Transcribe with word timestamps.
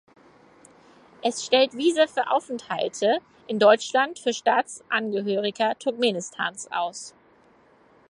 Es 1.21 1.45
stellt 1.45 1.75
Visa 1.77 2.07
für 2.07 2.31
Aufenthalte 2.31 3.19
in 3.45 3.59
Deutschland 3.59 4.17
für 4.17 4.33
Staatsangehörige 4.33 5.73
Turkmenistans 5.77 6.71
aus. 6.71 7.13